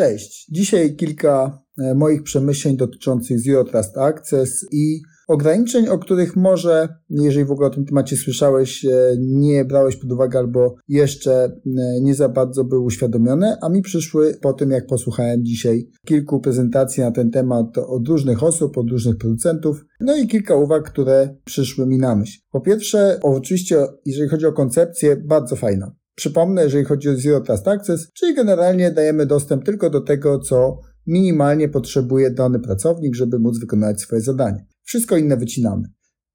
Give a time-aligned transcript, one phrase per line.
[0.00, 0.46] Cześć.
[0.50, 7.44] Dzisiaj kilka e, moich przemyśleń dotyczących Zero Trust Access i ograniczeń, o których może, jeżeli
[7.44, 12.14] w ogóle o tym temacie słyszałeś, e, nie brałeś pod uwagę albo jeszcze e, nie
[12.14, 17.10] za bardzo były uświadomione, a mi przyszły po tym, jak posłuchałem dzisiaj kilku prezentacji na
[17.10, 21.98] ten temat od różnych osób, od różnych producentów, no i kilka uwag, które przyszły mi
[21.98, 22.38] na myśl.
[22.52, 25.99] Po pierwsze, oczywiście, jeżeli chodzi o koncepcję, bardzo fajna.
[26.20, 30.80] Przypomnę, jeżeli chodzi o Zero Trust Access, czyli generalnie dajemy dostęp tylko do tego, co
[31.06, 34.66] minimalnie potrzebuje dany pracownik, żeby móc wykonać swoje zadanie.
[34.82, 35.82] Wszystko inne wycinamy.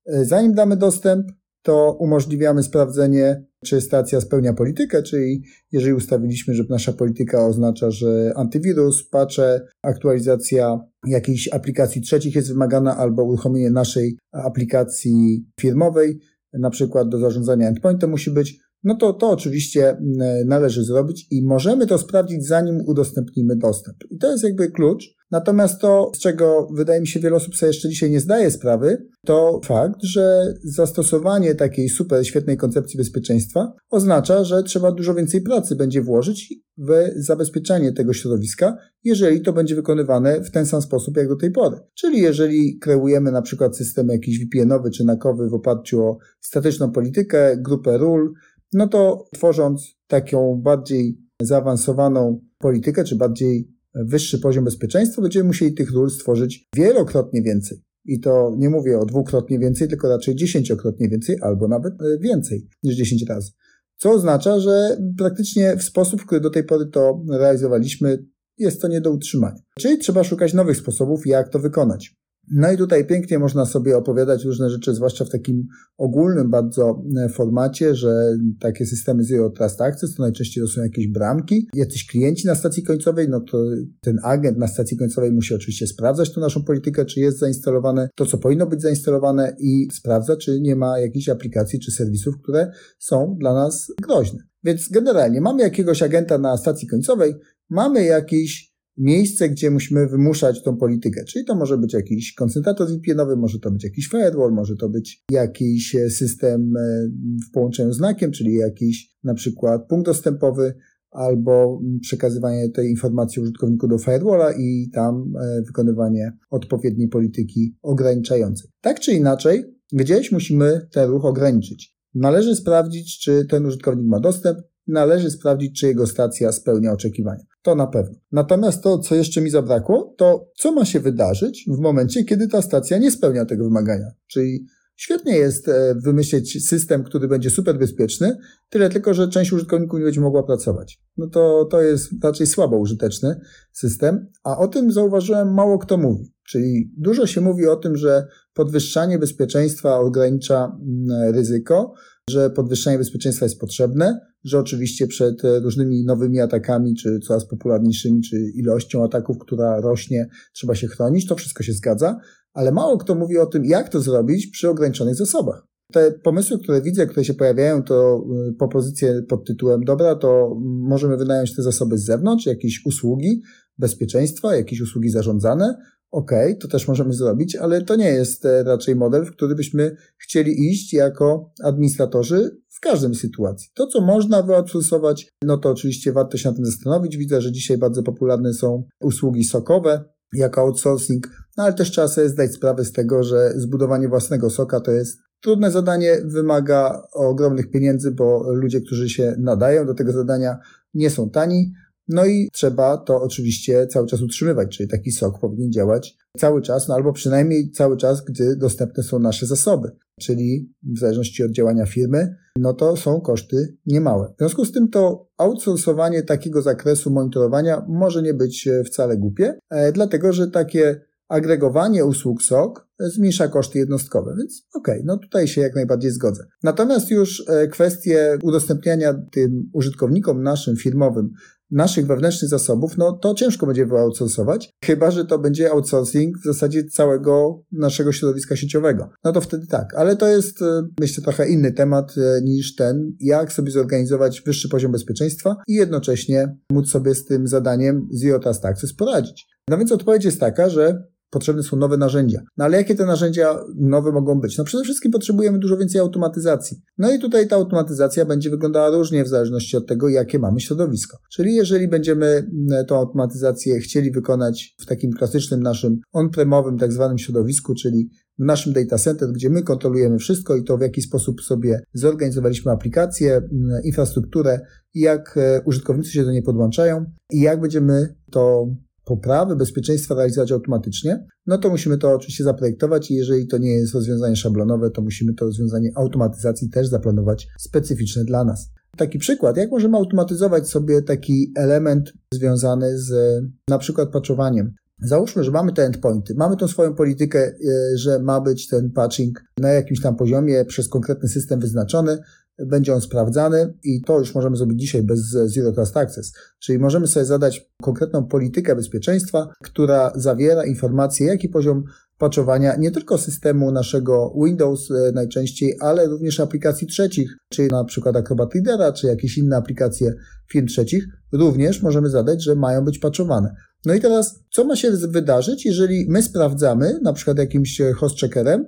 [0.05, 6.63] E, zanim damy dostęp, to umożliwiamy sprawdzenie, czy stacja spełnia politykę, czyli jeżeli ustawiliśmy, że
[6.69, 14.17] nasza polityka oznacza, że antywirus, patche, aktualizacja jakiejś aplikacji trzecich jest wymagana albo uruchomienie naszej
[14.31, 16.19] aplikacji firmowej,
[16.53, 21.45] na przykład do zarządzania endpointem musi być, no to to oczywiście mm, należy zrobić i
[21.45, 23.97] możemy to sprawdzić, zanim udostępnimy dostęp.
[24.11, 25.15] I to jest jakby klucz.
[25.31, 29.07] Natomiast to, z czego wydaje mi się wiele osób sobie jeszcze dzisiaj nie zdaje sprawy,
[29.25, 35.75] to fakt, że zastosowanie takiej super świetnej koncepcji bezpieczeństwa oznacza, że trzeba dużo więcej pracy
[35.75, 41.27] będzie włożyć w zabezpieczanie tego środowiska, jeżeli to będzie wykonywane w ten sam sposób jak
[41.27, 41.77] do tej pory.
[41.93, 47.57] Czyli jeżeli kreujemy na przykład system jakiś VPN-owy czy nakowy w oparciu o statyczną politykę,
[47.57, 48.33] grupę ról,
[48.75, 55.91] no to tworząc taką bardziej zaawansowaną politykę, czy bardziej wyższy poziom bezpieczeństwa, będziemy musieli tych
[55.91, 57.81] ról stworzyć wielokrotnie więcej.
[58.05, 62.67] I to nie mówię o dwukrotnie więcej, tylko raczej dziesięciokrotnie więcej, albo nawet e, więcej
[62.83, 63.51] niż dziesięć razy.
[63.97, 68.25] Co oznacza, że praktycznie w sposób, w który do tej pory to realizowaliśmy,
[68.57, 69.61] jest to nie do utrzymania.
[69.79, 72.15] Czyli trzeba szukać nowych sposobów, jak to wykonać.
[72.51, 77.29] No i tutaj pięknie można sobie opowiadać różne rzeczy, zwłaszcza w takim ogólnym bardzo e,
[77.29, 82.47] formacie, że takie systemy Zero Trust Access to najczęściej to są jakieś bramki, jacyś klienci
[82.47, 83.57] na stacji końcowej, no to
[84.01, 88.25] ten agent na stacji końcowej musi oczywiście sprawdzać tą naszą politykę, czy jest zainstalowane to,
[88.25, 93.35] co powinno być zainstalowane i sprawdza, czy nie ma jakichś aplikacji czy serwisów, które są
[93.39, 94.39] dla nas groźne.
[94.63, 97.33] Więc generalnie mamy jakiegoś agenta na stacji końcowej,
[97.69, 101.25] mamy jakiś miejsce, gdzie musimy wymuszać tą politykę.
[101.25, 105.23] Czyli to może być jakiś koncentrator VPN-owy, może to być jakiś firewall, może to być
[105.31, 107.07] jakiś e, system e,
[107.47, 110.73] w połączeniu z znakiem, czyli jakiś na przykład punkt dostępowy,
[111.11, 118.71] albo przekazywanie tej informacji użytkowniku do firewalla i tam e, wykonywanie odpowiedniej polityki ograniczającej.
[118.81, 121.95] Tak czy inaczej, gdzieś musimy ten ruch ograniczyć.
[122.13, 127.43] Należy sprawdzić, czy ten użytkownik ma dostęp, należy sprawdzić, czy jego stacja spełnia oczekiwania.
[127.65, 128.15] To na pewno.
[128.31, 132.61] Natomiast to, co jeszcze mi zabrakło, to co ma się wydarzyć w momencie, kiedy ta
[132.61, 134.11] stacja nie spełnia tego wymagania.
[134.27, 134.65] Czyli
[134.95, 138.37] świetnie jest e, wymyślić system, który będzie super bezpieczny,
[138.69, 141.01] tyle tylko, że część użytkowników nie będzie mogła pracować.
[141.17, 143.35] No to, to jest raczej słabo użyteczny
[143.71, 146.33] system, a o tym zauważyłem mało kto mówi.
[146.47, 151.93] Czyli dużo się mówi o tym, że podwyższanie bezpieczeństwa ogranicza mm, ryzyko,
[152.29, 158.37] że podwyższenie bezpieczeństwa jest potrzebne, że oczywiście przed różnymi nowymi atakami, czy coraz popularniejszymi, czy
[158.55, 161.27] ilością ataków, która rośnie, trzeba się chronić.
[161.27, 162.19] To wszystko się zgadza,
[162.53, 165.67] ale mało kto mówi o tym, jak to zrobić przy ograniczonych zasobach.
[165.93, 171.17] Te pomysły, które widzę, które się pojawiają, to y, propozycje pod tytułem dobra, to możemy
[171.17, 173.41] wynająć te zasoby z zewnątrz, jakieś usługi
[173.77, 175.75] bezpieczeństwa, jakieś usługi zarządzane,
[176.11, 179.95] OK, to też możemy zrobić, ale to nie jest e, raczej model, w który byśmy
[180.17, 183.69] chcieli iść jako administratorzy w każdej sytuacji.
[183.73, 187.17] To, co można wyoutsourcować, no to oczywiście warto się na tym zastanowić.
[187.17, 191.27] Widzę, że dzisiaj bardzo popularne są usługi sokowe jako outsourcing,
[191.57, 195.19] no ale też trzeba sobie zdać sprawę z tego, że zbudowanie własnego soka to jest
[195.41, 200.57] trudne zadanie, wymaga ogromnych pieniędzy, bo ludzie, którzy się nadają do tego zadania,
[200.93, 201.73] nie są tani.
[202.07, 206.87] No i trzeba to oczywiście cały czas utrzymywać, czyli taki sok powinien działać cały czas,
[206.87, 209.91] no albo przynajmniej cały czas, gdy dostępne są nasze zasoby.
[210.19, 214.33] Czyli w zależności od działania firmy, no to są koszty niemałe.
[214.35, 219.59] W związku z tym to outsourcowanie takiego zakresu monitorowania może nie być e, wcale głupie,
[219.69, 225.47] e, dlatego że takie agregowanie usług SOC zmniejsza koszty jednostkowe, więc okej, okay, no tutaj
[225.47, 226.43] się jak najbardziej zgodzę.
[226.63, 231.29] Natomiast już e, kwestie udostępniania tym użytkownikom naszym firmowym
[231.71, 236.83] naszych wewnętrznych zasobów, no to ciężko będzie wyoutsourcować, chyba że to będzie outsourcing w zasadzie
[236.83, 239.09] całego naszego środowiska sieciowego.
[239.23, 243.15] No to wtedy tak, ale to jest e, myślę trochę inny temat e, niż ten,
[243.19, 248.65] jak sobie zorganizować wyższy poziom bezpieczeństwa i jednocześnie móc sobie z tym zadaniem Zero Trust
[248.65, 249.47] Access poradzić.
[249.69, 252.39] No więc odpowiedź jest taka, że potrzebne są nowe narzędzia.
[252.57, 254.57] No ale jakie te narzędzia nowe mogą być?
[254.57, 256.77] No przede wszystkim potrzebujemy dużo więcej automatyzacji.
[256.97, 261.17] No i tutaj ta automatyzacja będzie wyglądała różnie w zależności od tego, jakie mamy środowisko.
[261.31, 267.17] Czyli jeżeli będziemy mm, tą automatyzację chcieli wykonać w takim klasycznym naszym on-premowym tak zwanym
[267.17, 271.41] środowisku, czyli w naszym data center, gdzie my kontrolujemy wszystko i to w jaki sposób
[271.41, 274.59] sobie zorganizowaliśmy aplikację, mm, infrastrukturę
[274.93, 278.67] jak e, użytkownicy się do niej podłączają i jak będziemy to
[279.05, 283.93] poprawy bezpieczeństwa realizować automatycznie, no to musimy to oczywiście zaprojektować i jeżeli to nie jest
[283.93, 288.69] rozwiązanie szablonowe, to musimy to rozwiązanie automatyzacji też zaplanować specyficzne dla nas.
[288.97, 294.73] Taki przykład, jak możemy automatyzować sobie taki element związany z na przykład patchowaniem.
[295.01, 297.53] Załóżmy, że mamy te endpointy, mamy tą swoją politykę, e,
[297.97, 302.17] że ma być ten patching na jakimś tam poziomie przez konkretny system wyznaczony,
[302.59, 306.33] będzie on sprawdzany i to już możemy zrobić dzisiaj bez Zero Trust Access.
[306.59, 311.83] Czyli możemy sobie zadać konkretną politykę bezpieczeństwa, która zawiera informacje, jaki poziom
[312.17, 318.15] patchowania nie tylko systemu naszego Windows e, najczęściej, ale również aplikacji trzecich, czyli na przykład
[318.15, 320.13] Acrobat Readera, czy jakieś inne aplikacje
[320.51, 323.55] firm trzecich, również możemy zadać, że mają być patchowane.
[323.85, 328.65] No i teraz, co ma się wydarzyć, jeżeli my sprawdzamy, na przykład jakimś host checkerem,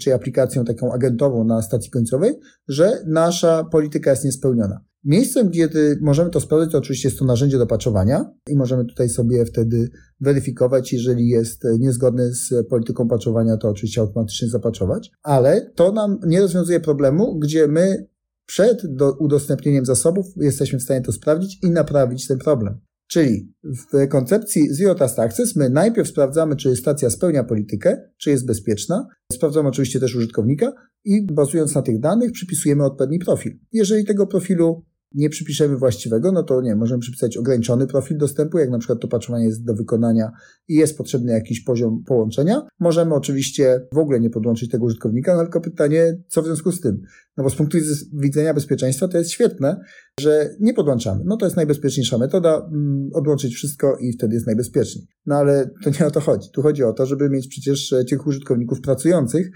[0.00, 2.34] czyli aplikacją taką agentową na stacji końcowej,
[2.68, 4.80] że nasza polityka jest niespełniona.
[5.04, 5.68] Miejscem, gdzie
[6.00, 9.88] możemy to sprawdzić, to oczywiście jest to narzędzie do patchowania i możemy tutaj sobie wtedy
[10.20, 16.40] weryfikować, jeżeli jest niezgodny z polityką patchowania, to oczywiście automatycznie zapatchować, ale to nam nie
[16.40, 18.06] rozwiązuje problemu, gdzie my
[18.46, 18.82] przed
[19.18, 22.80] udostępnieniem zasobów jesteśmy w stanie to sprawdzić i naprawić ten problem.
[23.08, 28.46] Czyli w koncepcji Zero Trust Access my najpierw sprawdzamy, czy stacja spełnia politykę, czy jest
[28.46, 29.06] bezpieczna.
[29.32, 30.72] Sprawdzamy oczywiście też użytkownika
[31.04, 33.58] i bazując na tych danych przypisujemy odpowiedni profil.
[33.72, 34.84] Jeżeli tego profilu
[35.14, 39.08] nie przypiszemy właściwego, no to nie, możemy przypisać ograniczony profil dostępu, jak na przykład to
[39.08, 40.32] patrzenie jest do wykonania
[40.68, 42.62] i jest potrzebny jakiś poziom połączenia.
[42.80, 46.80] Możemy oczywiście w ogóle nie podłączyć tego użytkownika, no tylko pytanie, co w związku z
[46.80, 47.02] tym?
[47.36, 47.78] No bo z punktu
[48.12, 49.80] widzenia bezpieczeństwa to jest świetne,
[50.20, 51.22] że nie podłączamy.
[51.24, 55.06] No to jest najbezpieczniejsza metoda, mm, odłączyć wszystko i wtedy jest najbezpieczniej.
[55.26, 56.48] No ale to nie o to chodzi.
[56.52, 59.50] Tu chodzi o to, żeby mieć przecież tych użytkowników pracujących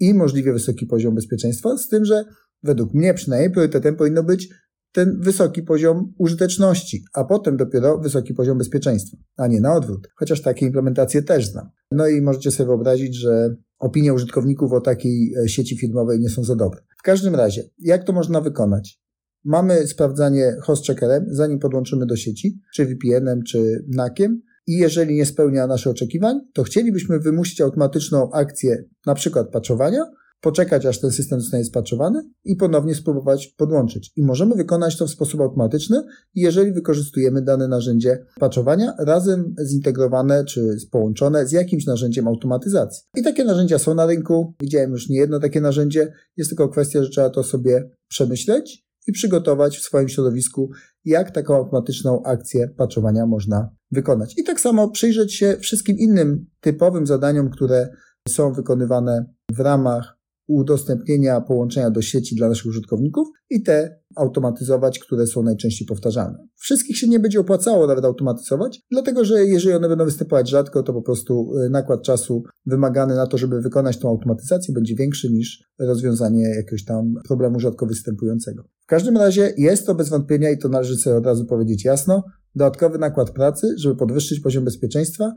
[0.00, 2.24] i możliwie wysoki poziom bezpieczeństwa, z tym, że
[2.62, 4.48] według mnie przynajmniej priorytetem powinno być
[4.92, 10.08] ten wysoki poziom użyteczności, a potem dopiero wysoki poziom bezpieczeństwa, a nie na odwrót.
[10.16, 11.68] Chociaż takie implementacje też znam.
[11.92, 16.44] No i możecie sobie wyobrazić, że opinie użytkowników o takiej e, sieci firmowej nie są
[16.44, 16.80] za dobre.
[16.98, 19.00] W każdym razie, jak to można wykonać?
[19.44, 24.40] Mamy sprawdzanie host checkerem, zanim podłączymy do sieci, czy VPN-em, czy NAC-iem.
[24.66, 30.04] I jeżeli nie spełnia naszych oczekiwań, to chcielibyśmy wymusić automatyczną akcję, na przykład patchowania,
[30.40, 34.12] poczekać, aż ten system zostanie spaczowany i ponownie spróbować podłączyć.
[34.16, 36.02] I możemy wykonać to w sposób automatyczny,
[36.34, 43.04] jeżeli wykorzystujemy dane narzędzie patchowania razem zintegrowane czy połączone z jakimś narzędziem automatyzacji.
[43.16, 44.54] I takie narzędzia są na rynku.
[44.60, 46.12] Widziałem już nie jedno takie narzędzie.
[46.36, 50.70] Jest tylko kwestia, że trzeba to sobie przemyśleć i przygotować w swoim środowisku,
[51.04, 54.38] jak taką automatyczną akcję patchowania można wykonać.
[54.38, 57.88] I tak samo przyjrzeć się wszystkim innym typowym zadaniom, które
[58.28, 60.17] są wykonywane w ramach
[60.48, 66.48] udostępnienia połączenia do sieci dla naszych użytkowników i te automatyzować, które są najczęściej powtarzane.
[66.56, 70.92] Wszystkich się nie będzie opłacało nawet automatyzować, dlatego że jeżeli one będą występować rzadko, to
[70.92, 75.64] po prostu y, nakład czasu wymagany na to, żeby wykonać tą automatyzację będzie większy niż
[75.78, 78.62] rozwiązanie jakiegoś tam problemu rzadko występującego.
[78.80, 82.24] W każdym razie jest to bez wątpienia i to należy sobie od razu powiedzieć jasno,
[82.54, 85.32] dodatkowy nakład pracy, żeby podwyższyć poziom bezpieczeństwa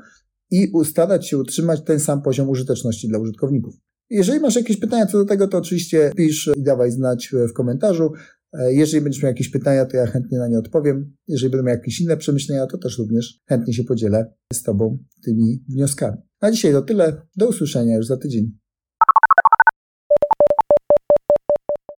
[0.51, 3.75] i ustarać się utrzymać ten sam poziom użyteczności dla użytkowników.
[4.13, 8.11] Jeżeli masz jakieś pytania co do tego, to oczywiście pisz i dawaj znać w komentarzu.
[8.53, 11.13] E, jeżeli będziesz miał jakieś pytania, to ja chętnie na nie odpowiem.
[11.27, 16.17] Jeżeli miał jakieś inne przemyślenia, to też również chętnie się podzielę z Tobą tymi wnioskami.
[16.41, 17.21] Na dzisiaj to tyle.
[17.37, 18.51] Do usłyszenia już za tydzień.